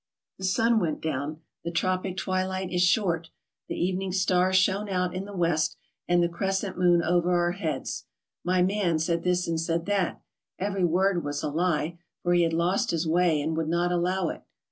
The 0.39 0.45
sun 0.45 0.79
went 0.79 0.99
down. 0.99 1.41
The 1.63 1.69
tropic 1.69 2.17
twilight 2.17 2.71
is 2.71 2.81
short. 2.81 3.29
The 3.67 3.75
evening 3.77 4.11
star 4.13 4.51
shone 4.51 4.89
out 4.89 5.13
in 5.13 5.25
the 5.25 5.37
west, 5.37 5.77
and 6.07 6.23
the 6.23 6.27
crescent 6.27 6.75
moon 6.75 7.03
over 7.03 7.31
our 7.37 7.51
heads. 7.51 8.05
My 8.43 8.63
man 8.63 8.97
said 8.97 9.21
this 9.23 9.47
and 9.47 9.59
said 9.59 9.85
that; 9.85 10.19
every 10.57 10.85
word 10.85 11.23
was 11.23 11.43
a 11.43 11.49
lie, 11.49 11.99
for 12.23 12.33
he 12.33 12.41
had 12.41 12.51
lost 12.51 12.89
his 12.89 13.07
way 13.07 13.39
and 13.43 13.55
would 13.55 13.69
not 13.69 13.91
allow 13.91 14.29
it. 14.29 14.41